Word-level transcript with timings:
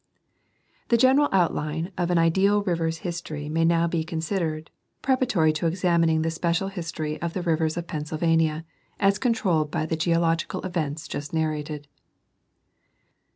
—The 0.89 0.97
general 0.97 1.29
outline 1.31 1.91
of 1.95 2.09
an 2.09 2.17
ideal 2.17 2.63
river's 2.63 2.97
history 3.05 3.47
may 3.49 3.59
he 3.59 3.65
now 3.67 3.87
considered, 3.87 4.71
preparatory 5.03 5.53
to 5.53 5.67
examining 5.67 6.23
the 6.23 6.31
special 6.31 6.69
history 6.69 7.21
of 7.21 7.33
the 7.33 7.43
rivers 7.43 7.77
of 7.77 7.85
Pennsylvania, 7.85 8.65
as 8.99 9.19
controlled 9.19 9.69
by 9.69 9.85
the 9.85 9.95
geo 9.95 10.19
logical 10.19 10.65
events 10.65 11.07
just 11.07 11.35
narrated. 11.35 11.87